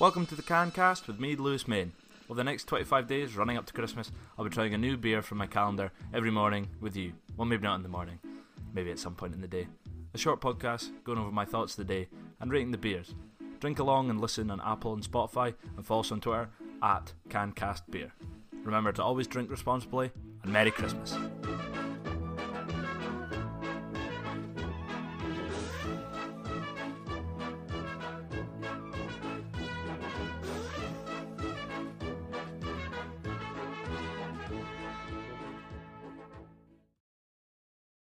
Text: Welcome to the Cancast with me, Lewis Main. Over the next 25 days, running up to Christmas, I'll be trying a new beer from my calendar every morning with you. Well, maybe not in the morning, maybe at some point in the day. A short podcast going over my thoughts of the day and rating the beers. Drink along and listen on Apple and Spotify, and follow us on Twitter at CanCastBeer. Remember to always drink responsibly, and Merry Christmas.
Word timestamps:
Welcome 0.00 0.26
to 0.26 0.36
the 0.36 0.44
Cancast 0.44 1.08
with 1.08 1.18
me, 1.18 1.34
Lewis 1.34 1.66
Main. 1.66 1.90
Over 2.30 2.36
the 2.36 2.44
next 2.44 2.66
25 2.66 3.08
days, 3.08 3.34
running 3.34 3.56
up 3.56 3.66
to 3.66 3.72
Christmas, 3.72 4.12
I'll 4.38 4.44
be 4.44 4.50
trying 4.50 4.72
a 4.72 4.78
new 4.78 4.96
beer 4.96 5.22
from 5.22 5.38
my 5.38 5.48
calendar 5.48 5.90
every 6.14 6.30
morning 6.30 6.68
with 6.80 6.94
you. 6.94 7.14
Well, 7.36 7.46
maybe 7.46 7.64
not 7.64 7.74
in 7.74 7.82
the 7.82 7.88
morning, 7.88 8.20
maybe 8.72 8.92
at 8.92 9.00
some 9.00 9.16
point 9.16 9.34
in 9.34 9.40
the 9.40 9.48
day. 9.48 9.66
A 10.14 10.18
short 10.18 10.40
podcast 10.40 10.90
going 11.02 11.18
over 11.18 11.32
my 11.32 11.44
thoughts 11.44 11.72
of 11.72 11.84
the 11.84 11.92
day 11.92 12.08
and 12.38 12.52
rating 12.52 12.70
the 12.70 12.78
beers. 12.78 13.16
Drink 13.58 13.80
along 13.80 14.08
and 14.08 14.20
listen 14.20 14.52
on 14.52 14.60
Apple 14.60 14.94
and 14.94 15.02
Spotify, 15.02 15.52
and 15.76 15.84
follow 15.84 16.02
us 16.02 16.12
on 16.12 16.20
Twitter 16.20 16.48
at 16.80 17.12
CanCastBeer. 17.28 18.12
Remember 18.62 18.92
to 18.92 19.02
always 19.02 19.26
drink 19.26 19.50
responsibly, 19.50 20.12
and 20.44 20.52
Merry 20.52 20.70
Christmas. 20.70 21.18